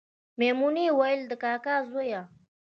میمونې 0.39 0.85
ویل 0.99 1.21
د 1.29 1.33
کاکا 1.43 1.75
زویه 1.89 2.21